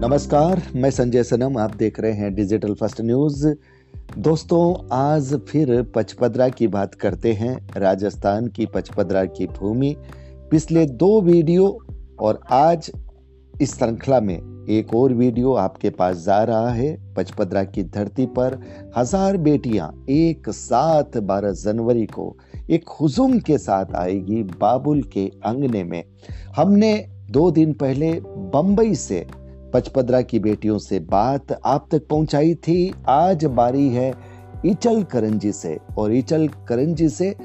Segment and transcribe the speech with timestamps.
[0.00, 3.46] नमस्कार, मैं संजय सनम, आप देख रहे हैं डिजिटल फ़र्स्ट न्यूज़
[4.18, 9.94] दोस्तों, आज फिर पचपदरा की बात करते हैं, राजस्थान की पचपदरा की भूमि।
[10.50, 11.66] पिछले दो वीडियो
[12.20, 12.90] और आज
[13.54, 18.58] इस श्रृंखला में एक और वीडियो आपके पास जा रहा है, पचपदरा की धरती पर
[18.96, 22.36] हज़ार बेटियाँ एक साथ बारह जनवरी को
[22.70, 26.02] एक हुजुम के साथ आएगी बाबुल के अंगने में।
[26.56, 26.94] हमने
[27.30, 28.12] दो दिन पहले
[28.54, 29.24] बंबई से
[29.72, 34.14] पचपदरा की बेटियों से बात आप तक पहुंचाई थी। आज बारी है
[34.66, 37.36] इचल करंजी से। और इचल करंजी से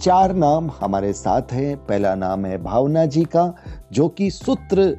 [0.00, 3.54] चार नाम हमारे साथ हैं। पहला नाम है भावना जी का,
[3.92, 4.98] जो कि सूत्र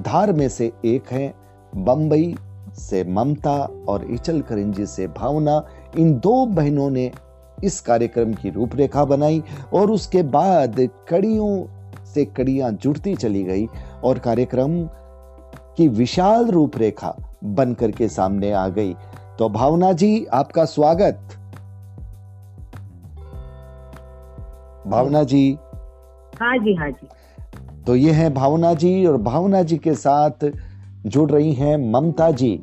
[0.00, 1.34] धार में से एक है।
[1.76, 2.36] बंबई
[2.74, 5.66] से ममता और इचल करंजी से भावना।
[5.98, 7.12] इन दो बहनों ने
[7.64, 11.64] इस कार्यक्रम की रूपरेखा बनाई और उसके बाद कड़ियों
[12.04, 13.66] से कड़ियाँ जुड़ती चली गई।
[14.04, 14.88] और कार्यक्रम
[15.76, 18.94] की विशाल रूपरेखा बनकर के सामने आ गई।
[19.38, 21.20] तो भावना जी आपका स्वागत।
[24.86, 25.56] भावना जी।
[26.40, 27.08] हाँ जी हाँ जी।
[27.86, 30.52] तो ये है भावना जी और भावना जी के साथ
[31.06, 32.62] जुड़ रही हैं ममता जी।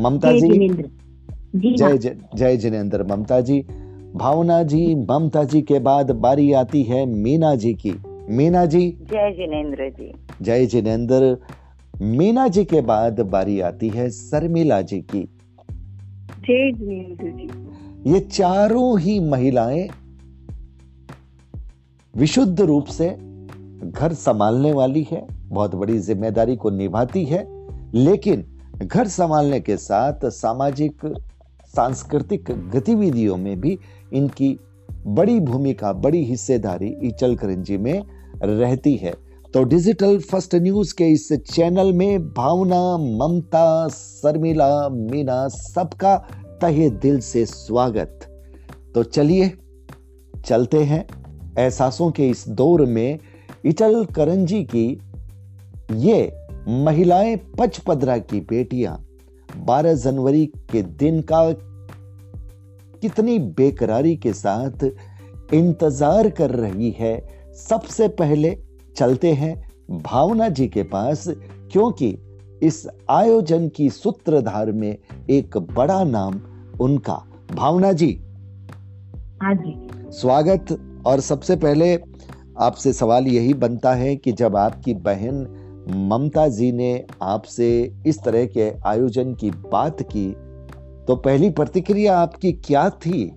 [0.00, 3.60] ममता जी। हाँ। जय जय जय जिनेन्द्र। ममता जी
[4.14, 9.30] भावना जी ममता जी के बाद बारी आती है मीना जी की। मीना जी। जय
[9.30, 11.36] जिनेन्द्र जी। जय जिनेन्द्र।
[12.02, 15.20] मीना जी के बाद बारी आती है शर्मिला जी की।
[18.10, 19.88] ये चारों ही महिलाएँ
[22.14, 23.08] विशुद्ध रूप से
[23.82, 27.44] घर संभालने वाली है बहुत बड़ी ज़िम्मेदारी को निभाती है
[27.94, 28.44] लेकिन
[28.82, 31.06] घर संभालने के साथ सामाजिक
[31.74, 33.78] सांस्कृतिक गतिविधियों में भी
[34.12, 34.58] इनकी
[35.06, 38.02] बड़ी भूमिका बड़ी हिस्सेदारी इचल करंजी में
[38.42, 39.14] रहती है।
[39.54, 46.16] तो डिजिटल फ़र्स्ट न्यूज़ के इस चैनल में भावना, ममता, शर्मिला, मीना सबका
[46.62, 48.20] तहे दिल से स्वागत।
[48.94, 49.52] तो चलिए,
[50.46, 51.06] चलते हैं
[51.58, 53.18] एहसासों के इस दौर में
[53.64, 55.00] इटल करंजी की
[55.92, 56.32] ये
[56.68, 59.06] महिलाएँ पचपदरा की बेटियाँ।
[59.66, 61.52] 12 जनवरी के दिन का
[63.02, 64.90] कितनी बेकरारी के साथ
[65.54, 67.28] इंतज़ार कर रही है।
[67.68, 68.69] सबसे पहले
[69.00, 71.28] चलते हैं भावना जी के पास
[71.72, 72.18] क्योंकि
[72.62, 74.98] इस आयोजन की सूत्रधार में
[75.30, 76.40] एक बड़ा नाम
[76.80, 77.24] उनका।
[77.54, 78.20] भावना जी।
[79.42, 80.66] हाँ जी। स्वागत।
[81.06, 81.96] और सबसे पहले
[82.58, 85.36] आपसे सवाल यही बनता है कि जब आपकी बहन
[85.96, 90.32] ममता जी ने आपसे इस तरह के आयोजन की बात की
[91.04, 93.32] तो पहली प्रतिक्रिया आपकी क्या थी?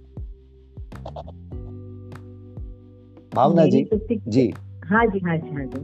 [3.35, 3.87] भावना जी।
[4.27, 4.53] जी।
[4.85, 5.79] हाँ जी हाँ जी हाँ जी।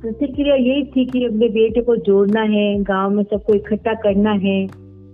[0.00, 4.66] प्रतिक्रिया यही थी कि अपने बेटे को जोड़ना है गाँव में सबको इकट्ठा करना है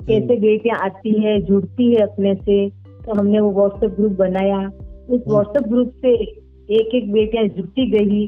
[0.09, 4.59] कैसे बेटियाँ आती है जुड़ती है अपने से तो हमने वो व्हाट्सएप ग्रुप बनाया।
[5.11, 6.13] उस व्हाट्सएप ग्रुप से
[6.75, 8.27] एक एक बेटियाँ जुड़ती गई।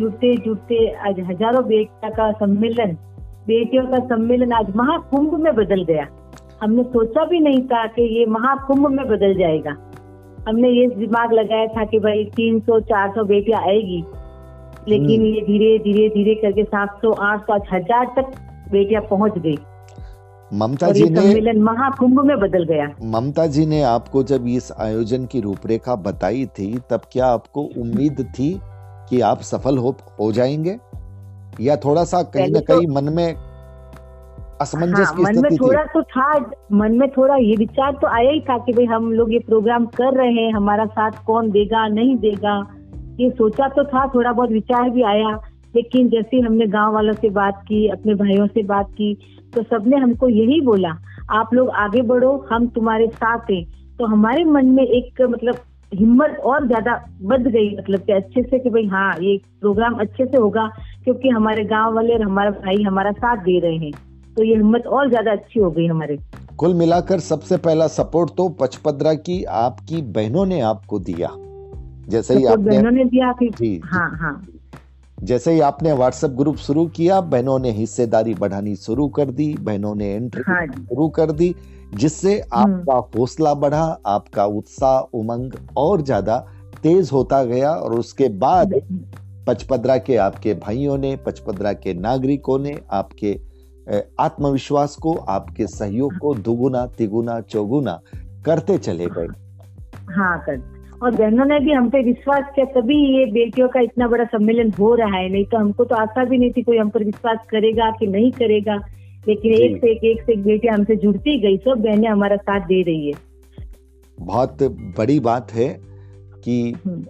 [0.00, 2.96] जुड़ते जुड़ते आज हज़ारों बेटिया का सम्मेलन
[3.46, 6.06] बेटियों का सम्मेलन आज महाकुंभ में बदल गया।
[6.62, 9.76] हमने सोचा भी नहीं था कि ये महाकुंभ में बदल जाएगा।
[10.48, 14.04] हमने ये दिमाग लगाया था कि भाई 300 400 बेटियाँ आएगी।
[14.88, 18.24] लेकिन हम्म। ये धीरे धीरे धीरे करके 700 800 हज़ार तक
[18.72, 19.58] बेटियाँ पहुँच गई।
[20.54, 25.24] ममता जी ने सम्मेलन महाकुंभ में बदल गया। ममता जी ने आपको जब इस आयोजन
[25.24, 28.60] की रूपरेखा बताई थी तब क्या आपको उम्मीद थी
[29.08, 30.78] कि आप सफल हो हो जाएँगे?
[31.60, 33.34] या थोड़ा सा कहीं ना तो- कहीं मन में
[34.64, 36.28] असमंजस हाँ की मन में थोड़ा तो था
[36.72, 39.86] मन में थोड़ा ये विचार तो आया ही था कि भाई हम लोग ये प्रोग्राम
[39.96, 42.56] कर रहे हैं हमारा साथ कौन देगा नहीं देगा?
[43.20, 45.28] ये सोचा तो था थोड़ा बहुत विचार भी आया
[45.74, 49.14] लेकिन जैसे ही हमने गाँव वालों से बात की अपने भाइयों से बात की
[49.54, 50.92] तो सबने हमको यही बोला
[51.30, 53.64] आप लोग आगे बढ़ो हम तुम्हारे साथ हैं।
[53.98, 55.58] तो हमारे मन में एक मतलब
[55.92, 60.24] हिम्मत और ज़्यादा बढ़ गई मतलब कि अच्छे से कि भाई हाँ ये प्रोग्राम अच्छे
[60.26, 60.66] से होगा
[61.04, 63.92] क्योंकि हमारे गाँव वाले और हमारा भाई हमारा साथ दे रहे हैं।
[64.36, 66.18] तो ये हिम्मत और ज़्यादा अच्छी हो गई हमारे।
[66.58, 71.30] कुल मिलाकर सबसे पहला सपोर्ट तो पचपदरा की आपकी बहनों ने आपको दिया।
[72.08, 74.46] जैसे ही आपने बहनों ने दिया जी, जी। हाँ हाँ।
[75.18, 79.94] जैसे ही आपने व्हाट्सएप ग्रुप शुरू किया बहनों ने हिस्सेदारी बढ़ानी शुरू कर दी बहनों
[79.94, 81.54] ने एंट्री हाँ शुरू कर दी
[81.94, 86.38] जिससे आपका हौसला बढ़ा आपका उत्साह उमंग और ज़्यादा
[86.82, 88.74] तेज होता गया और उसके बाद
[89.46, 93.32] पचपदरा के आपके भाइयों ने पचपदरा के नागरिकों ने आपके
[94.18, 98.00] आत्मविश्वास को आपके सहयोग को दुगुना तिगुना चौगुना
[98.44, 99.26] करते चले गए।
[100.14, 104.08] हाँ कर। और बहनों ने भी हम पे विश्वास किया तभी ये बेटियों का इतना
[104.08, 106.88] बड़ा सम्मेलन हो रहा है। नहीं तो हमको तो आशा भी नहीं थी कोई हम
[106.88, 108.76] पर विश्वास करेगा कि नहीं करेगा
[109.28, 112.60] लेकिन एक से एक एक से एक बेटियाँ हमसे जुड़ती गई सब बहनें हमारा साथ
[112.60, 113.12] दे रही है।
[114.20, 114.62] बहुत
[114.98, 115.80] बड़ी बात है
[116.44, 117.04] कि हम्म।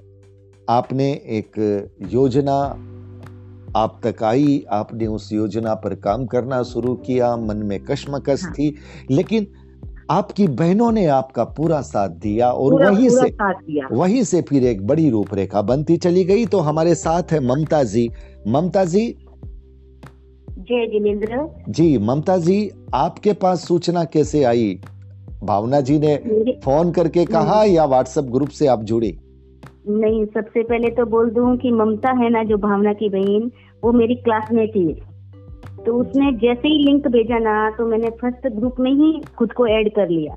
[0.69, 2.75] आपने एक योजना
[3.77, 8.53] आप तक आई आपने उस योजना पर काम करना शुरू किया मन में कश्मकश हाँ।
[8.53, 8.75] थी
[9.11, 9.47] लेकिन
[10.11, 14.65] आपकी बहनों ने आपका पूरा साथ दिया और पूरा, वहीं पूरा से वहीं से फिर
[14.65, 18.11] एक बड़ी रूपरेखा बनती चली गई। तो हमारे साथ है ममता जी।
[18.49, 19.17] ममता जी?
[20.51, 24.81] जय जिनेन्द्र। जी ममता जी आपके पास सूचना कैसे आई?
[25.45, 26.17] भावना जी ने
[26.65, 29.19] फ़ोन करके कहा या व्हाट्सएप ग्रुप से आप जुड़ी?
[29.89, 33.51] नहीं सबसे पहले तो बोल दूँ कि ममता है ना जो भावना की बहन
[33.85, 35.03] वो मेरी क्लासमेट ही।
[35.87, 39.67] तो उसने जैसे ही लिंक भेजा ना तो मैंने फ़र्स्ट ग्रुप में ही खुद को
[39.67, 40.37] ऐड कर लिया।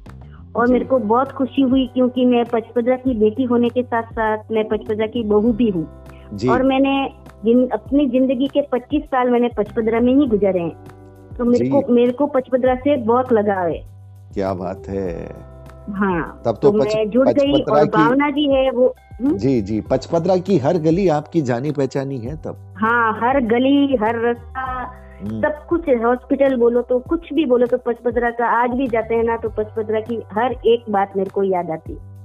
[0.55, 4.51] और मेरे को बहुत खुशी हुई क्योंकि मैं पचपदरा की बेटी होने के साथ साथ
[4.51, 5.85] मैं पचपदरा की बहू भी हूँ।
[6.49, 7.09] और मैंने
[7.45, 10.75] जिन, अपनी ज़िंदगी के 25 साल मैंने पचपदरा में ही गुजरे हैं।
[11.37, 13.85] तो मेरे को मेरे को पचपदरा से बहुत लगाव है।
[14.33, 15.29] क्या बात है।
[15.89, 19.27] हाँ तब तो, तो पच, मैं जुड़ गई और भावना जी है वो हुँ?
[19.27, 19.37] हम्म?
[19.37, 24.19] जी जी पचपदरा की हर गली आपकी जानी पहचानी है तब। हाँ हर गली हर
[24.19, 24.61] रास्ता
[25.21, 29.15] हम्म। सब कुछ हॉस्पिटल बोलो तो कुछ भी बोलो तो पचपदरा का आज भी जाते
[29.15, 32.15] हैं ना तो पचपदरा की हर एक बात मेरे को याद आती है।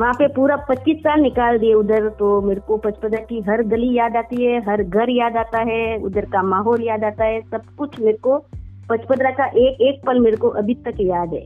[0.00, 3.92] वहाँ पे पूरा पच्चीस साल निकाल दिए उधर तो मेरे को पचपदरा की हर गली
[3.94, 7.62] याद आती है हर घर याद आता है उधर का माहौल याद आता है सब
[7.78, 8.38] कुछ मेरे को
[8.90, 11.44] पचपदरा का एक एक पल मेरे को अभी तक याद है।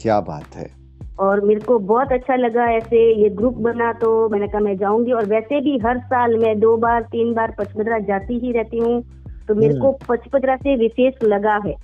[0.00, 0.81] क्या बात है।
[1.22, 5.12] और मेरे को बहुत अच्छा लगा ऐसे ये ग्रुप बना तो मैंने कहा मैं जाऊँगी।
[5.12, 9.02] और वैसे भी हर साल मैं दो बार तीन बार पचपदरा जाती ही रहती हूँ।
[9.48, 11.74] तो मेरे को हम्म। पचपदरा से विशेष लगा है।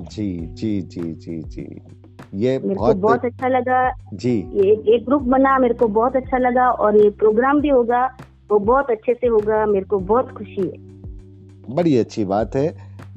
[0.00, 1.66] जी जी जी जी जी।
[2.34, 3.80] ये मेरे बहुत को बहुत अच्छा लगा।
[4.14, 8.04] जी। ये एक ग्रुप बना मेरे को बहुत अच्छा लगा। और ये प्रोग्राम भी होगा
[8.50, 12.68] वो बहुत अच्छे से होगा। मेरे को बहुत खुशी है। बड़ी अच्छी बात है।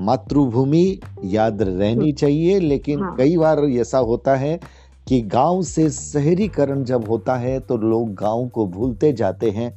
[0.01, 4.59] मातृभूमि याद रहनी हम्म। चाहिए लेकिन हाँ। कई बार ऐसा होता है
[5.07, 9.71] कि गाँव से शहरीकरण जब होता है तो लोग गाँव को भूलते जाते हैं।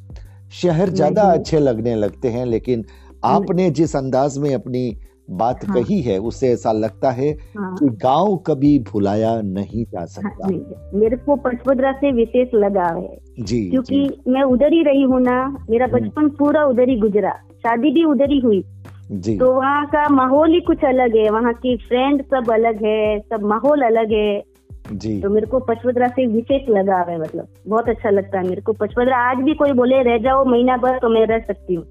[0.52, 2.84] शहर ज़्यादा अच्छे लगने लगते हैं लेकिन
[3.24, 4.96] आपने जिस अंदाज में अपनी
[5.30, 9.98] बात हाँ। कही है उससे ऐसा लगता है हाँ। कि गाँव कभी भुलाया नहीं जा
[9.98, 14.72] हाँ, सकता। हाँ, मेरे को पचपदरा से विशेष लगा है। जी क्योंकि जी। मैं उधर
[14.72, 15.36] ही रही हूँ ना
[15.70, 18.64] मेरा हम्म। बचपन पूरा उधर ही गुजरा। शादी भी उधर ही हुई।
[19.12, 23.18] जी। तो वहाँ का माहौल ही कुछ अलग है। वहाँ की फ्रेंड सब अलग है
[23.20, 24.55] सब माहौल अलग है।
[24.92, 28.60] जी। तो मेरे को पचपदरा से विशेष लगा है मतलब। बहुत अच्छा लगता है मेरे
[28.60, 31.84] को। पचपदरा आज भी कोई बोले रह जाओ महीना भर तो मैं रह सकती हूँ।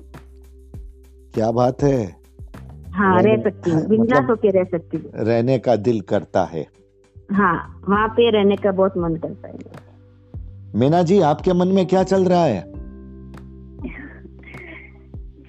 [1.33, 2.15] क्या बात है?
[2.93, 6.67] हाँ रह सकती हूँ। बिंदास मतलब होके रह सकती हूँ। रहने का दिल करता है।
[7.31, 9.55] हाँ वहाँ पे रहने का बहुत मन करता है।
[10.75, 12.75] मीना जी आपके मन में क्या चल रहा है?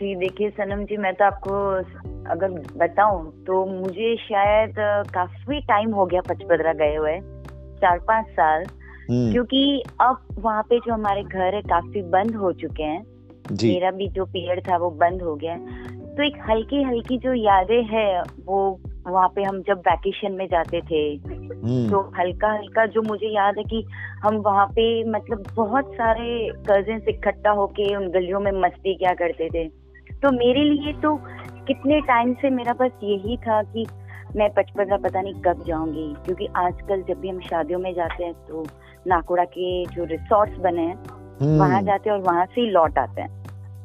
[0.00, 1.52] जी देखिए सनम जी मैं तो आपको
[2.31, 4.75] अगर बताऊँ तो मुझे शायद
[5.14, 7.36] काफ़ी टाइम हो गया पचपदरा गए हुए।
[7.76, 8.64] चार पाँच साल
[9.11, 13.05] हम्म। क्योंकि अब वहाँ पे जो हमारे घर है काफ़ी बंद हो चुके हैं
[13.52, 15.56] मेरा भी जो पीरियड था वो बंद हो गया
[16.17, 18.58] तो एक हल्की हल्की जो यादें है वो
[19.06, 23.58] वहाँ पे हम जब वैकेशन में जाते थे हम्म। तो हल्का हल्का जो मुझे याद
[23.58, 23.84] है कि
[24.25, 26.28] हम वहाँ पे मतलब बहुत सारे
[26.70, 29.68] कजिन इकट्ठा होके उन गलियों में मस्ती क्या करते थे
[30.16, 31.16] तो मेरे लिए तो
[31.66, 33.87] कितने टाइम से मेरा बस यही था कि
[34.37, 38.33] मैं पचपन पता नहीं कब जाऊँगी क्योंकि आजकल जब भी हम शादियों में जाते हैं
[38.49, 38.64] तो
[39.07, 40.97] नाकोड़ा के जो रिसोर्ट्स बने हैं
[41.40, 43.45] हम्म। वहाँ जाते हैं और वहाँ से ही लौट आते हैं।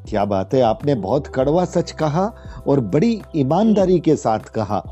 [0.09, 2.25] क्या बात है आपने बहुत कड़वा सच कहा
[2.67, 4.83] और बड़ी ईमानदारी के साथ कहा।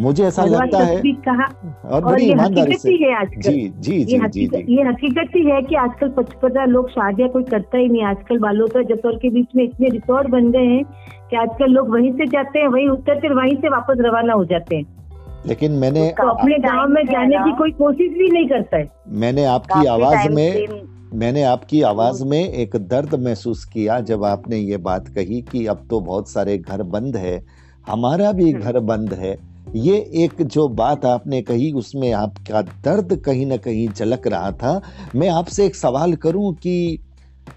[0.00, 1.44] मुझे ऐसा लगता है कहा
[1.88, 5.62] और बड़ी ईमानदारी से। है आजकल। जी जी जी जी जी। ये हकीकत ही है
[5.62, 9.56] कि आजकल पचपन लोग शादियाँ कोई करता ही नहीं आजकल बालों का जसौर के बीच
[9.56, 10.84] में इतने रिसोर्ट बन गए हैं
[11.30, 14.76] कि आजकल लोग वहीं से जाते हैं वहीं उतरते वहीं से वापस रवाना हो जाते
[14.76, 14.97] हैं।
[15.46, 19.44] लेकिन मैंने तो अपने गाँव में जाने की कोई कोशिश भी नहीं करता है। मैंने
[19.46, 25.08] आपकी आवाज़ में मैंने आपकी आवाज़ में एक दर्द महसूस किया जब आपने ये बात
[25.08, 27.40] कही कि अब तो बहुत सारे घर बंद है
[27.88, 29.36] हमारा भी हम्म। घर बंद है।
[29.76, 34.80] ये एक जो बात आपने कही उसमें आपका दर्द कहीं ना कहीं झलक रहा था।
[35.14, 36.98] मैं आपसे एक सवाल करूँ कि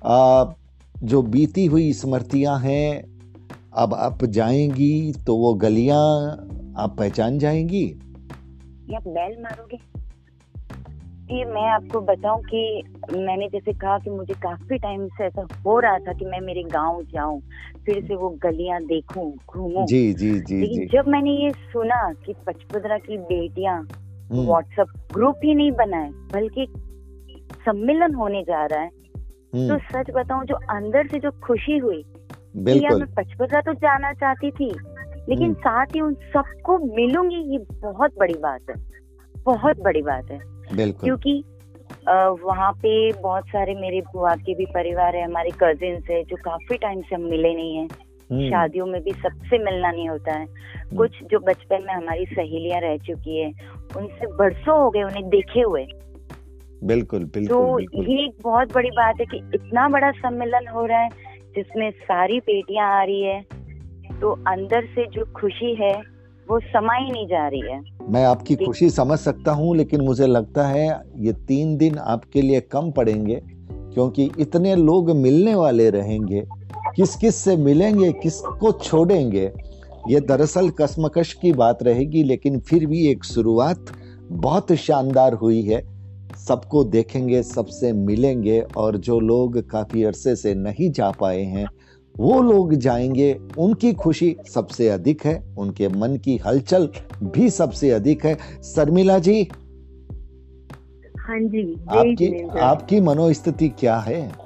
[0.05, 0.45] आ,
[0.95, 3.03] जो बीती हुई स्मृतियाँ हैं
[3.77, 6.01] अब आप जाएँगी तो वो गलियाँ
[6.77, 7.85] आप पहचान जाएँगी?
[8.89, 9.77] या बैल मारोगे?
[11.27, 15.79] कि मैं आपको बताऊँ कि मैंने जैसे कहा कि मुझे काफ़ी टाइम से ऐसा हो
[15.79, 17.41] रहा था कि मैं मेरे गाँव जाऊँ
[17.85, 22.33] फिर से वो गलियाँ देखूँ घूमूं। जी जी जी लेकिन जब मैंने ये सुना कि
[22.47, 23.79] पचपदरा की बेटियाँ
[24.31, 26.67] व्हाट्सएप हम्म। ग्रुप ही नहीं बनाए बल्कि
[27.65, 28.89] सम्मेलन होने जा रहा है
[29.55, 32.03] हम्म, तो सच बताऊँ जो अंदर से जो खुशी हुई
[32.57, 34.69] बिल्कुल। मैं पचपदरा तो जाना चाहती थी
[35.29, 38.75] लेकिन हम्म। साथ ही उन सबको मिलूँगी ये बहुत बड़ी बात है।
[39.45, 40.39] बहुत बड़ी बात है।
[40.75, 41.43] बिल्कुल। क्योंकि
[42.45, 46.77] वहाँ पे बहुत सारे मेरे बुआ के भी परिवार है हमारे कजिन है जो काफ़ी
[46.77, 50.45] टाइम से हम मिले नहीं है। हम्म, शादियों में भी सबसे मिलना नहीं होता है।
[50.97, 53.51] कुछ जो बचपन में हमारी सहेलियाँ रह चुकी है
[53.97, 55.85] उनसे बरसों हो गए उन्हें देखे हुए।
[56.83, 60.85] बिल्कुल तो बिल्कुल बिल्कुल। ये एक बहुत बड़ी बात है कि इतना बड़ा सम्मेलन हो
[60.85, 61.09] रहा है
[61.55, 63.60] जिसमें सारी बेटियाँ आ रही है।
[64.21, 65.93] तो अंदर से जो खुशी है
[66.47, 70.27] वो समा ही नहीं जा रही है। मैं आपकी खुशी समझ सकता हूँ लेकिन मुझे
[70.27, 70.87] लगता है
[71.17, 73.41] ये तीन दिन आपके लिए कम पड़ेंगे
[73.93, 76.43] क्योंकि इतने लोग मिलने वाले रहेंगे
[76.95, 79.51] किस किस से मिलेंगे किसको छोड़ेंगे
[80.09, 83.85] ये दरअसल कसमकश की बात रहेगी लेकिन फिर भी एक शुरुआत
[84.31, 85.81] बहुत शानदार हुई है।
[86.47, 91.65] सबको देखेंगे सबसे मिलेंगे और जो लोग काफ़ी अरसे से नहीं जा पाए हैं
[92.17, 96.89] वो लोग जाएँगे उनकी खुशी सबसे अधिक है उनके मन की हलचल
[97.23, 99.51] भी सबसे अधिक है। शर्मिला जी
[101.19, 104.41] हाँ जी आपकी आपकी मनोस्थिति क्या है?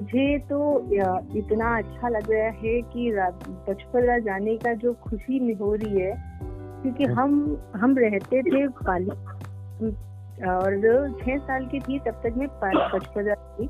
[0.00, 0.78] मुझे तो
[1.38, 6.00] इतना अच्छा लग रहा है कि रा- पचपदरा जाने का जो खुशी में हो रही
[6.00, 6.32] है।
[6.82, 9.10] क्योंकि हम्म। हम हम रहते थे पाली
[10.48, 13.66] और छह साल की थी तब तक मैं पा- थी।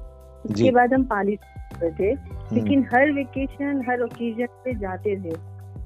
[0.55, 1.37] उसके बाद हम पाली
[1.83, 5.37] थे। लेकिन हर वेकेशन हर ओकेजन पे जाते थे।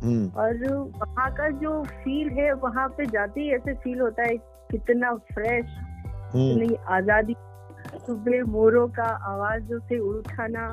[0.03, 0.67] हम्म, और
[0.99, 4.37] वहाँ का जो फील है वहाँ पे जाते ही ऐसे फील होता है
[4.71, 5.67] कितना फ्रेश
[6.35, 7.35] हम्म, इतनी आज़ादी।
[8.07, 10.67] सुबह मोरों का आवाजों से उठाना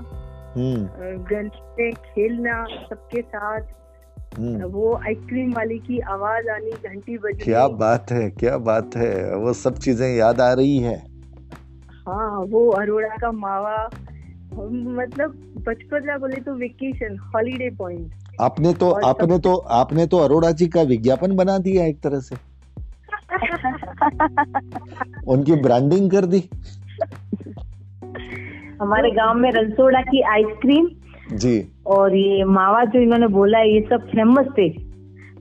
[0.55, 0.89] हम्म,
[1.23, 3.62] गली में खेलना सबके साथ।
[4.38, 9.35] हम्म। वो आइसक्रीम वाले की आवाज़ आनी घंटी बजनी। क्या बात है क्या बात है।
[9.35, 10.95] वो सब चीज़ें याद आ रही है।
[12.07, 13.89] हाँ वो अरोड़ा का मावा
[14.62, 15.29] मतलब
[15.67, 20.81] बचपन बोले तो वेकेशन हॉलीडे पॉइंट आपने तो आपने तो आपने तो अरोड़ा जी का
[20.81, 22.36] विज्ञापन बना दिया एक तरह से।
[25.27, 26.50] उनकी ब्रांडिंग कर दी।
[28.81, 30.88] हमारे गाँव में रनसोड़ा की आइसक्रीम
[31.38, 34.69] जी। और ये मावा जो इन्होंने बोला है, ये सब फ़ेमस थे।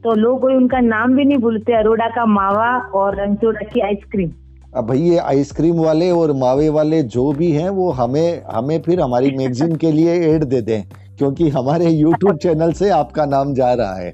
[0.01, 4.31] तो लोग कोई उनका नाम भी नहीं भूलते अरोड़ा का मावा और रनसोड़ा की आइसक्रीम
[4.77, 9.01] अब भाई ये आइसक्रीम वाले और मावे वाले जो भी हैं वो हमें हमें फिर
[9.01, 10.83] हमारी मैगजीन के लिए एड दे दें
[11.19, 14.11] क्योंकि हमारे यूट्यूब चैनल से आपका नाम जा रहा है।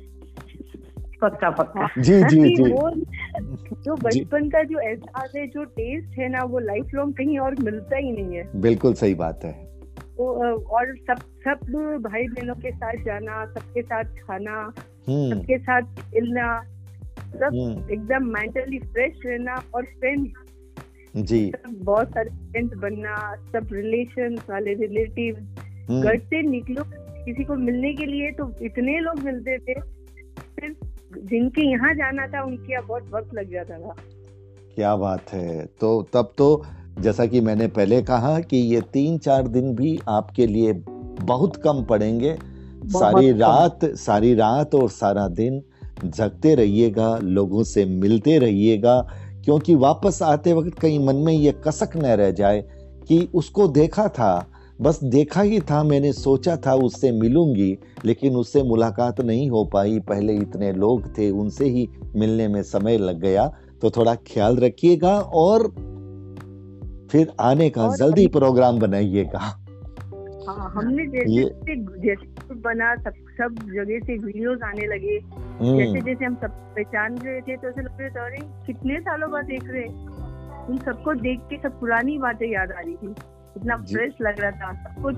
[1.23, 2.65] पक्का पक्का। जी जी जी।
[3.85, 7.55] जो बचपन का जो एहसास है जो टेस्ट है ना वो लाइफ लॉन्ग कहीं और
[7.63, 9.53] मिलता ही नहीं है। बिल्कुल सही बात है।
[10.19, 10.27] तो
[10.77, 11.67] और सब सब
[12.03, 14.59] भाई बहनों के साथ जाना सबके साथ खाना
[15.09, 16.61] हम्म। सबके साथ खेलना
[17.31, 20.48] सब हम्म। एकदम मेंटली फ्रेश रहना और फ्रेंड्स
[21.23, 25.37] जी। बहुत सारे फ्रेंड्स बनना सब रिलेशन वाले रिलेटिव
[25.91, 26.85] हम्म, घर से निकलो
[27.25, 29.75] किसी को मिलने के लिए तो इतने लोग मिलते थे।
[30.61, 30.77] फिर
[31.25, 33.95] जिनके यहाँ जाना था उनके यहाँ बहुत वक्त लग जाता था।
[34.75, 36.65] क्या बात है। तो तब तो
[37.01, 41.85] जैसा कि मैंने पहले कहा कि ये तीन चार दिन भी आपके लिए बहुत कम
[41.85, 42.37] पड़ेंगे।
[42.87, 45.63] सारी। रात सारी रात और सारा दिन
[46.05, 49.09] जगते रहिएगा लोगों से मिलते रहिएगा।
[49.49, 52.65] क्योंकि वापस आते वक्त कहीं मन में ये कसक न रह जाए
[53.09, 54.51] कि उसको देखा था।
[54.81, 59.99] बस देखा ही था मैंने सोचा था उससे मिलूँगी लेकिन उससे मुलाकात नहीं हो पाई।
[59.99, 63.53] पहले इतने लोग थे उनसे ही मिलने में समय लग गया।
[63.83, 65.63] तो थोड़ा ख्याल रखिएगा और
[67.13, 69.39] फिर आने का जल्दी प्रोग्राम बनाइएगा।
[70.49, 75.21] हाँ हमने जैसे ये- जैसे जैसे बना सब सब जगह से वीडियोस आने लगे
[75.59, 79.01] जैसे हम्म, जैसे हम सब पहचान रहे थे तो ऐसे लग रहे थे अरे कितने
[79.01, 82.95] सालों बाद देख रहे हैं। उन सबको देख के सब पुरानी बातें याद आ रही
[82.95, 83.11] थी।
[83.57, 85.17] इतना फ्रेश लग रहा था। सब कुछ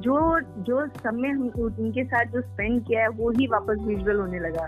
[0.00, 4.38] जो जो समय हम उनके साथ जो स्पेंड किया है वो ही वापस विजुअल होने
[4.38, 4.66] लगा।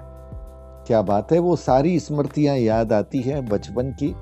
[0.86, 4.14] क्या बात है वो सारी स्मृतियाँ याद आती है बचपन की।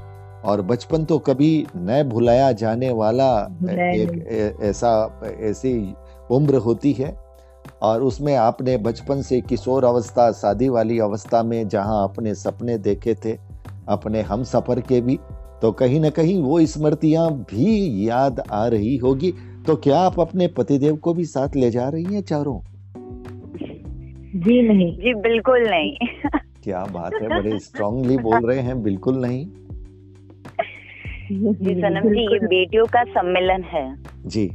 [0.45, 3.29] और बचपन तो कभी न भुलाया जाने वाला
[3.73, 5.95] एक ऐसा ऐसी
[6.31, 7.26] उम्र होती है।
[7.83, 13.15] और उसमें आपने बचपन से किशोर अवस्था शादी वाली अवस्था में जहाँ अपने सपने देखे
[13.15, 13.39] थे
[13.89, 15.19] अपने हम सफ़र के भी
[15.63, 19.35] तो कहीं ना कहीं वो स्मृतियाँ भी याद आ रही होगी।
[19.67, 22.61] तो क्या आप अपने पतिदेव को भी साथ ले जा रही हैं चारों?
[24.41, 25.97] जी नहीं। जी बिल्कुल नहीं।
[26.65, 29.47] क्या बात है बड़े स्ट्रांगली बोल रहे हैं बिल्कुल नहीं।
[31.33, 34.47] जी सनम जी ये बेटियों का सम्मेलन है। जी।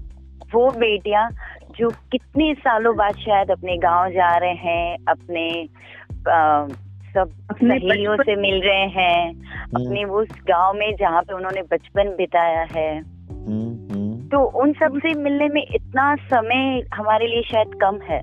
[0.54, 1.30] वो बेटियाँ
[1.78, 5.70] जो कितने सालों बाद शायद अपने गाँव जा रहे हैं अपने
[6.12, 6.68] अ,
[7.14, 12.04] सब सहेलियों से मिल रहे हैं हम्म। अपने उस गाँव में जहाँ पे उन्होंने बचपन
[12.04, 18.22] बिताया है। हम्म, तो उन सबसे मिलने में इतना समय हमारे लिए शायद कम है।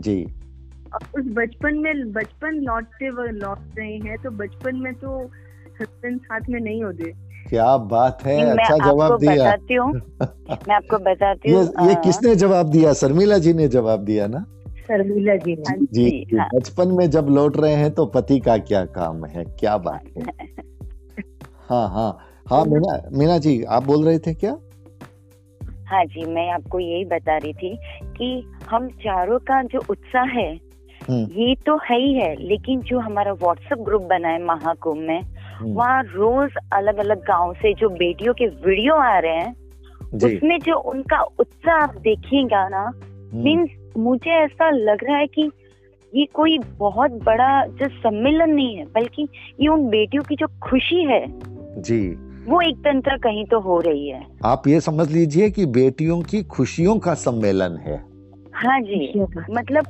[0.00, 0.24] जी।
[0.94, 5.26] उस बचपन में बचपन लौटते लौट रहे हैं तो बचपन में तो
[5.80, 10.98] हस्बैंड साथ में नहीं होते। क्या बात है अच्छा जवाब दिया। बताती हूँ मैं आपको
[11.04, 12.92] बताती हूँ ये, ये किसने जवाब दिया?
[12.92, 14.44] शर्मिला जी ने जवाब दिया ना?
[14.88, 18.56] शर्मिला जी ने। जी, जी हाँ। बचपन में जब लौट रहे हैं तो पति का
[18.58, 19.44] क्या काम है?
[19.60, 20.24] क्या बात है?
[21.68, 22.10] हाँ हाँ।
[22.50, 24.56] हाँ मीना मीना जी आप बोल रहे थे क्या?
[25.86, 27.76] हाँ जी मैं आपको यही बता रही थी
[28.16, 28.28] कि
[28.70, 30.50] हम चारों का जो उत्साह है
[31.00, 35.20] हम्म। ये तो है ही है लेकिन जो हमारा व्हाट्सएप ग्रुप बना है महाकुंभ में।
[35.64, 39.56] वहाँ रोज अलग अलग गाँव से जो बेटियों के वीडियो आ रहे हैं
[40.14, 42.90] उसमें जो उनका उत्साह आप देखिएगा ना
[43.34, 45.50] मीन्स हम्म। मुझे ऐसा लग रहा है कि
[46.14, 49.28] ये कोई बहुत बड़ा जो सम्मेलन नहीं है बल्कि
[49.60, 51.26] ये उन बेटियों की जो खुशी है
[51.82, 56.22] जी। वो एक तंत्र कहीं तो हो रही है। आप ये समझ लीजिए कि बेटियों
[56.22, 57.96] की खुशियों का सम्मेलन है।
[58.52, 59.86] हाँ जी मतलब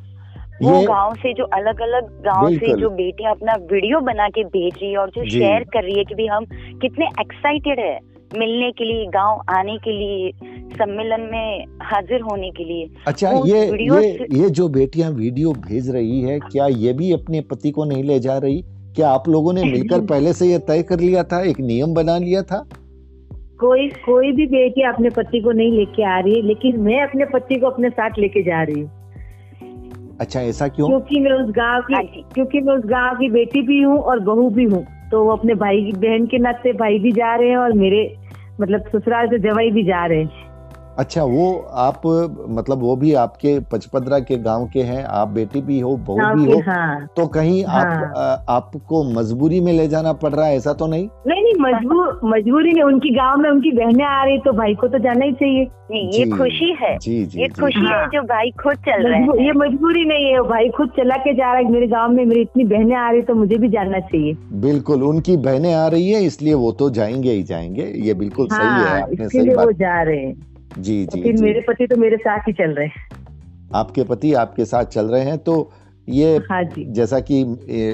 [0.62, 4.75] वो गाँव से जो अलग अलग गाँव से जो बेटियाँ अपना वीडियो बना के भेज
[4.82, 6.44] रही है और जो शेयर कर रही है कि भी हम
[6.82, 7.99] कितने एक्साइटेड है
[8.38, 10.30] मिलने के लिए गाँव आने के लिए
[10.76, 16.21] सम्मेलन में हाजिर होने के लिए। अच्छा ये ये ये जो बेटियाँ वीडियो भेज रही
[16.21, 18.62] है क्या ये भी अपने पति को नहीं ले जा रही?
[18.97, 22.18] क्या आप लोगों ने मिलकर पहले से ये तय कर लिया था एक नियम बना
[22.18, 22.66] लिया था?
[23.61, 27.54] कोई कोई भी बेटी अपने पति को नहीं लेके आ रही लेकिन मैं अपने पति
[27.54, 29.01] को अपने साथ लेके जा रही हूँ।
[30.21, 30.88] अच्छा ऐसा क्यों?
[30.88, 32.02] क्योंकि मैं उस गाँव की हाँ
[32.35, 35.54] क्योंकि मैं उस गाँव की बेटी भी हूँ और बहू भी हूँ। तो वो अपने
[35.54, 38.16] भाई की बहन के नाते भाई भी जा रहे हैं और मेरे
[38.61, 40.51] मतलब ससुराल से जवाई भी जा रहे हैं।
[40.99, 42.02] अच्छा वो आप
[42.49, 46.52] मतलब वो भी आपके पचपदरा के गाँव के हैं आप बेटी भी हो बहू भी
[46.52, 50.56] हो हाँ, तो कहीं हाँ, आप आ, आपको मजबूरी में ले जाना पड़ रहा है
[50.56, 51.08] ऐसा तो नहीं?
[51.26, 54.88] नहीं नहीं मजबूर मजबूरी नहीं उनकी गाँव में उनकी बहनें आ रही तो भाई को
[54.88, 58.50] तो जाना ही चाहिए। ये खुशी है जी जी ये खुशी हाँ, है। जो भाई
[58.62, 61.72] खुद चल रहा है। ये मजबूरी नहीं है भाई खुद चला के जा रहा है
[61.72, 65.37] मेरे गाँव में मेरी इतनी बहनें आ रही तो मुझे भी जाना चाहिए। बिल्कुल उनकी
[65.37, 69.00] बहनें आ रही है इसलिए वो तो जाएँगे ही जाएँगे ये बिल्कुल सही है हाँ,
[69.02, 72.52] आपने सही बात जा रहे हैं। जी जी फिर मेरे पति तो मेरे साथ ही
[72.52, 73.11] चल रहे हैं।
[73.74, 75.72] आपके पति आपके साथ चल रहे हैं तो
[76.08, 77.44] ये हाँ जी। जैसा कि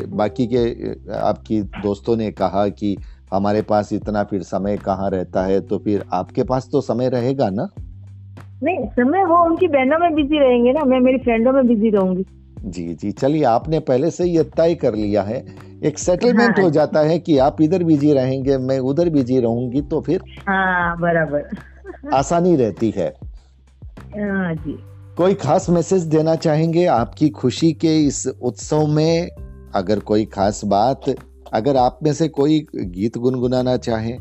[0.09, 2.97] बाकी के आपकी दोस्तों ने कहा कि
[3.33, 7.51] हमारे पास इतना फिर समय कहाँ रहता है तो फिर आपके पास तो समय रहेगा
[7.51, 7.69] ना?
[8.63, 12.25] नहीं समय वो उनकी बहनों में बिज़ी रहेंगे ना मैं मेरी फ्रेंडों में बिज़ी रहूँगी।
[12.65, 15.45] जी जी चलिए आपने पहले से ये तय कर लिया है
[15.85, 19.81] एक सेटलमेंट हाँ, हो जाता है कि आप इधर बिज़ी रहेंगे मैं उधर बिज़ी रहूँगी
[19.81, 20.21] तो फिर?
[20.49, 21.49] हाँ बराबर।
[22.15, 23.09] आसानी रहती है।
[23.99, 24.79] हाँ जी।
[25.17, 29.29] कोई खास मैसेज देना चाहेंगे आपकी खुशी के इस उत्सव में?
[29.75, 31.01] अगर कोई खास बात
[31.53, 34.13] अगर आप में से कोई गीत गुनगुनाना चाहे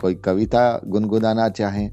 [0.00, 1.88] कोई कविता गुनगुनाना चाहे?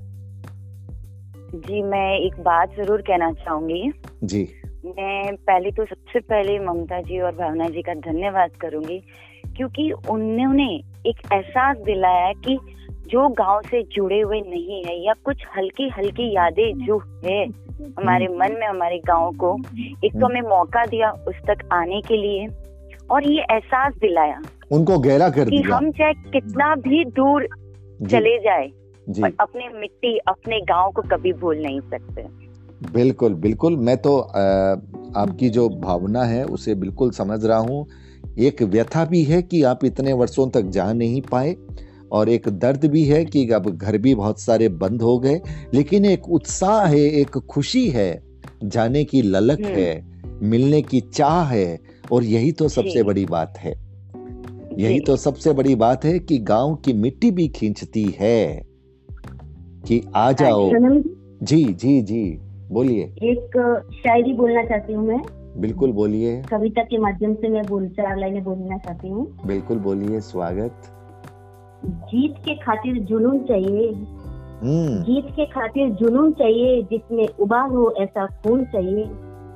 [1.55, 3.91] जी मैं एक बात ज़रूर कहना चाहूँगी।
[4.23, 4.47] जी।
[4.85, 8.99] मैं पहले तो सबसे पहले ममता जी और भावना जी का धन्यवाद करूँगी
[9.57, 10.75] क्योंकि उन्होंने
[11.07, 12.59] एक एहसास दिलाया कि
[13.07, 17.45] जो गाँव से जुड़े हुए नहीं है या कुछ हल्की हल्की यादें जो है
[17.97, 19.55] हमारे मन में हमारे गाँव को
[20.05, 22.47] एक तो हमें मौका दिया उस तक आने के लिए
[23.11, 24.41] और ये एहसास दिलाया
[24.71, 27.47] उनको गहरा कर कि दिया। हम चाहे कितना भी दूर
[28.09, 28.67] चले जाए
[29.07, 32.23] पर अपने मिट्टी अपने गाँव को कभी भूल नहीं सकते।
[32.93, 37.85] बिल्कुल बिल्कुल। मैं तो आपकी जो भावना है उसे बिल्कुल समझ रहा हूँ।
[38.39, 41.55] एक व्यथा भी है कि आप इतने वर्षों तक जा नहीं पाए।
[42.11, 45.41] और एक दर्द भी है कि अब घर भी बहुत सारे बंद हो गए
[45.73, 48.23] लेकिन एक उत्साह है एक खुशी है
[48.63, 51.79] जाने की ललक हम्म। है मिलने की चाह है
[52.11, 53.73] और यही तो सबसे बड़ी बात है।
[54.77, 58.61] यही तो सबसे बड़ी बात है कि गाँव की मिट्टी भी खींचती है।
[59.87, 60.71] कि आ जाओ।
[61.43, 62.39] जी जी जी
[62.71, 65.21] बोलिए। एक शायरी बोलना चाहती हूँ मैं।
[65.61, 70.19] बिल्कुल बोलिए। कविता के माध्यम से मैं बोल चार लाइनें बोलना चाहती हूँ। बिल्कुल बोलिए
[70.19, 70.81] स्वागत।
[71.85, 73.89] जीत के खातिर जुनून चाहिए।
[74.63, 79.03] हम्म। जीत के खातिर जुनून चाहिए जिसमें उबाल हो ऐसा खून चाहिए।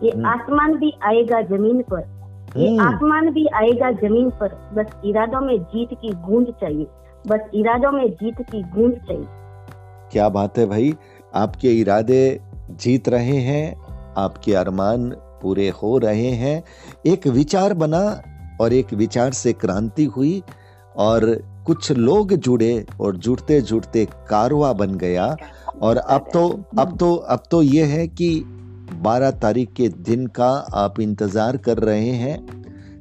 [0.04, 2.20] ये हम्म। आसमान भी आएगा ज़मीन पर।
[2.58, 6.88] ये हम्म। आसमान भी आएगा ज़मीन पर। बस इरादों में जीत की गूंज चाहिए।
[7.28, 9.26] बस इरादों में जीत की गूंज चाहिए।
[10.12, 10.94] क्या बात है भाई?
[11.36, 12.40] आपके इरादे
[12.72, 13.82] जीत रहे हैं
[14.18, 15.10] आपके अरमान
[15.42, 16.64] पूरे हो रहे हैं।
[17.06, 18.22] एक विचार बना
[18.62, 20.44] और एक विचार से क्रांति हुई
[20.98, 25.36] और कुछ लोग जुड़े और जुड़ते जुड़ते कारवा बन गया
[25.82, 28.30] और अब तो अब तो अब तो ये है कि
[29.04, 32.48] 12 तारीख के दिन का आप इंतज़ार कर रहे हैं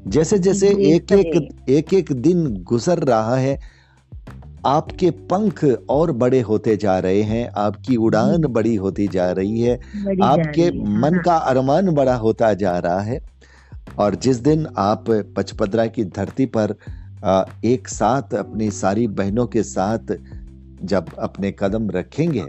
[0.08, 3.78] जैसे जैसे एक एक एक एक दिन गुजर रहा है
[4.66, 9.76] आपके पंख और बड़े होते जा रहे हैं आपकी उड़ान बड़ी होती जा रही है
[10.22, 13.20] आपके रही है। मन हाँ। का अरमान बड़ा होता जा रहा है
[13.98, 15.04] और जिस दिन आप
[15.36, 16.74] पचपदरा की धरती पर
[17.18, 20.16] एक साथ अपनी सारी बहनों के साथ
[20.82, 22.44] जब अपने कदम रखेंगे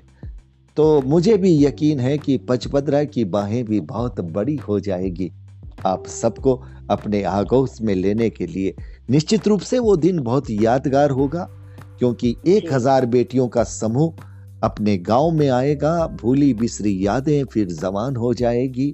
[0.77, 5.31] तो मुझे भी यकीन है कि पचपदरा की बाहें भी बहुत बड़ी हो जाएगी।
[5.85, 6.53] आप सबको
[6.91, 8.73] अपने आगोश में लेने के लिए
[9.09, 11.47] निश्चित रूप से वो दिन बहुत यादगार होगा
[11.99, 14.25] क्योंकि एक हज़ार बेटियों का समूह
[14.63, 18.93] अपने गाँव में आएगा भूली बिसरी यादें फिर जवान हो जाएगी।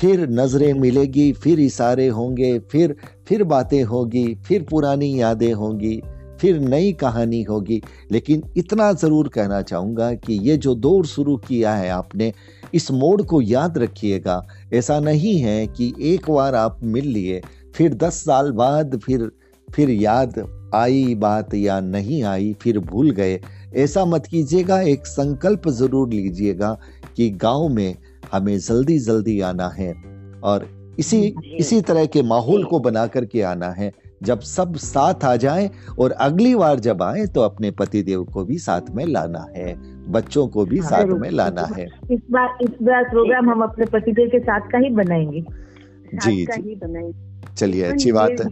[0.00, 2.96] फिर नज़रें मिलेगी, फिर इशारे होंगे, फिर
[3.28, 6.00] फिर बातें होगी, फिर पुरानी यादें होंगी,
[6.40, 7.80] फिर नई कहानी होगी।
[8.12, 12.32] लेकिन इतना ज़रूर कहना चाहूँगा कि ये जो दौर शुरू किया है आपने,
[12.74, 17.40] इस मोड़ को याद रखिएगा। ऐसा नहीं है कि एक बार आप मिल लिए,
[17.74, 19.30] फिर दस साल बाद फिर
[19.68, 20.34] फिर याद
[20.74, 23.40] आई बात या नहीं आई, फिर भूल गए।
[23.74, 26.78] ऐसा मत कीजिएगा, एक संकल्प ज़रूर लीजिएगा
[27.16, 27.96] कि गाँव में
[28.32, 29.94] हमें जल्दी जल्दी आना है
[30.44, 35.36] और इसी इसी तरह के माहौल को बना करके आना है। जब सब साथ आ
[35.36, 39.46] जाएँ और अगली बार जब आए तो अपने पति देव को भी साथ में लाना
[39.56, 39.74] है।
[40.12, 43.86] बच्चों को भी हाँ, साथ में लाना है। इस बार इस बार प्रोग्राम हम अपने
[43.86, 45.44] पतिदेव के साथ का ही बनाएँगे।
[46.14, 47.12] जी जी।
[47.56, 48.46] चलिए अच्छी हाँ, बात है।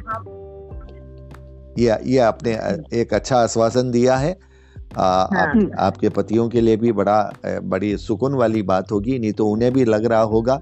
[1.79, 2.53] ये ये आपने
[3.01, 4.52] एक अच्छा आश्वासन दिया है।
[4.99, 9.33] आ, हाँ। आप, आपके पतियों के लिए भी बड़ा बड़ी सुकून वाली बात होगी नहीं
[9.33, 10.61] तो उन्हें भी लग रहा होगा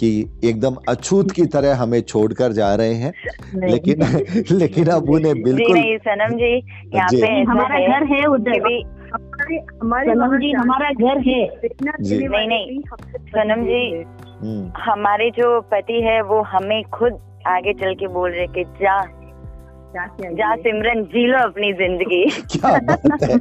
[0.00, 3.12] कि एकदम अछूत की तरह हमें छोड़कर जा रहे हैं।
[3.54, 3.96] लेकिन
[4.58, 6.56] लेकिन अब उन्हें बिल्कुल नहीं सनम जी
[6.96, 8.82] यहाँ पे हमारा घर है उधर। भी
[9.82, 11.48] हमारे सनम जी हमारा घर है।
[12.00, 12.80] जी। नहीं नहीं।
[13.18, 14.04] सनम जी
[14.42, 17.12] हम्म। हमारे जो पति है वो हमें खुद
[17.46, 19.19] आगे चल के बोल रहे कि जा।
[19.96, 23.38] जा सिमरन जी लो अपनी ज़िंदगी। क्या बात है?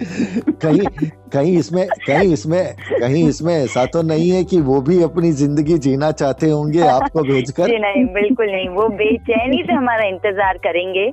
[0.64, 5.32] कहीं कहीं इसमें कहीं इसमें कहीं इसमें ऐसा तो नहीं है कि वो भी अपनी
[5.32, 7.78] ज़िंदगी जीना चाहते होंगे आपको भेजकर?
[7.80, 11.12] नहीं बिल्कुल नहीं। वो बेचैनी से हमारा इंतज़ार करेंगे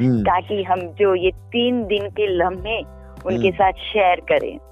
[0.00, 2.78] हम्म। ताकि हम जो ये तीन दिन के लम्हे
[3.26, 4.67] उनके हम्म। साथ शेयर करें।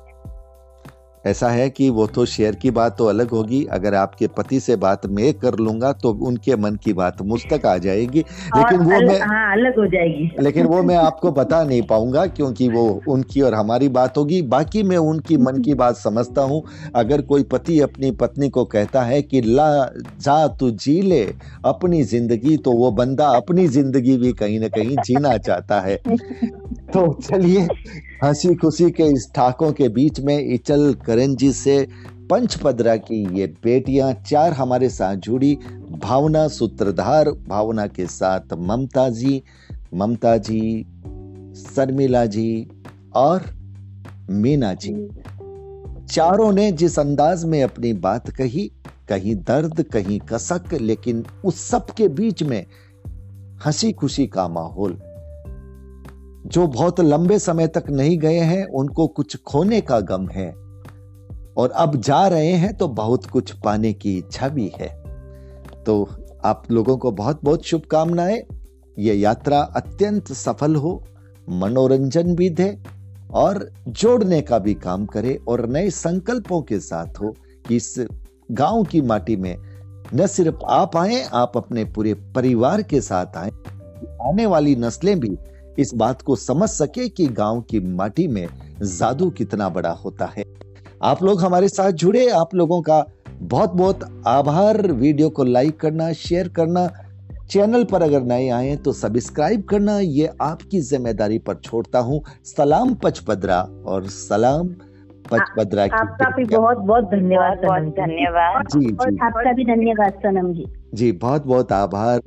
[1.26, 4.76] ऐसा है कि वो तो शेयर की बात तो अलग होगी। अगर आपके पति से
[4.76, 8.20] बात मैं कर लूँगा तो उनके मन की बात मुझ तक आ जाएगी।
[8.56, 12.68] लेकिन वो मैं हाँ, अलग हो जाएगी। लेकिन वो मैं आपको बता नहीं पाऊँगा क्योंकि
[12.68, 16.62] वो उनकी और हमारी बात होगी। बाकी मैं उनकी मन की बात समझता हूँ।
[16.94, 19.68] अगर कोई पति अपनी पत्नी को कहता है कि ला
[20.20, 21.22] जा तू जी ले
[21.64, 25.96] अपनी ज़िंदगी तो वो बंदा अपनी ज़िंदगी भी कहीं ना कहीं जीना चाहता है।
[26.92, 27.66] तो चलिए
[28.24, 31.88] हँसी खुशी के इस ठाकों के बीच में इचल करंजी से
[32.30, 35.58] पंचपदरा की ये बेटियाँ, चार हमारे साथ जुड़ी।
[35.90, 39.42] भावना सूत्रधार, भावना के साथ ममता जी
[39.94, 40.82] ममता जी,
[41.54, 42.68] शर्मिला जी
[43.14, 43.42] और
[44.30, 45.08] मीना जी।
[46.06, 48.72] चारों ने जिस अंदाज में अपनी बात कही,
[49.08, 52.66] कहीं दर्द, कहीं कसक, लेकिन उस सब के बीच में
[53.66, 54.98] हँसी खुशी का माहौल।
[56.46, 60.65] जो बहुत लंबे समय तक नहीं गए हैं, उनको कुछ खोने का गम है।
[61.56, 64.88] और अब जा रहे हैं तो बहुत कुछ पाने की इच्छा भी है।
[65.86, 66.08] तो
[66.44, 68.42] आप लोगों को बहुत बहुत शुभकामनाएँ।
[68.98, 71.02] ये यात्रा अत्यंत सफल हो,
[71.50, 72.76] मनोरंजन भी दे
[73.30, 77.34] और जोड़ने का भी काम करे और नए संकल्पों के साथ हो
[77.68, 78.06] कि इस
[78.50, 79.56] गाँव की माटी में
[80.14, 83.50] न सिर्फ़ आप आए, आप अपने पूरे परिवार के साथ आए।
[84.28, 85.36] आने वाली नस्लें भी
[85.78, 88.46] इस बात को समझ सके कि गाँव की माटी में
[88.82, 90.45] जादू कितना बड़ा होता है।
[91.06, 93.04] आप लोग हमारे साथ जुड़े। आप लोगों का
[93.42, 96.86] बहुत बहुत आभार। वीडियो को लाइक करना शेयर करना।
[97.50, 102.94] चैनल पर अगर नए आए तो सब्सक्राइब करना। ये आपकी ज़िम्मेदारी पर छोड़ता हूँ। सलाम
[102.94, 104.74] पचपदरा और सलाम
[105.30, 107.64] पचपदरा की आपका भी बहुत बहुत धन्यवाद
[107.94, 112.20] धन्यवाद। जी जी। आपका भी धन्यवाद सनम जी। जी बहुत बहुत आभार।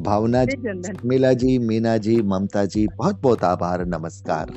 [0.00, 4.54] भावना जी मीला जी मीना जी ममता जी बहुत बहुत आभार। नमस्कार।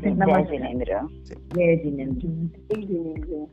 [0.00, 1.00] जय जिनेन्द्र
[1.54, 2.28] जय जिनेन्द्र
[2.70, 3.46] जय जिनेन्द्र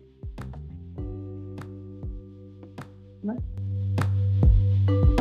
[4.89, 5.18] Thank you.